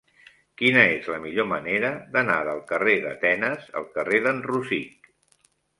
Quina 0.61 0.85
és 0.93 1.09
la 1.15 1.19
millor 1.25 1.47
manera 1.51 1.93
d'anar 2.17 2.39
del 2.49 2.65
carrer 2.73 2.99
d'Atenes 3.07 3.71
al 3.83 3.89
carrer 3.99 4.27
d'en 4.27 4.45
Rosic? 4.53 5.13